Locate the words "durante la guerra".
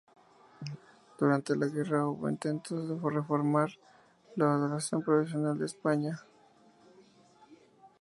1.19-2.07